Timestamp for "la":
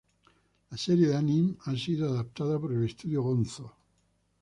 0.71-0.77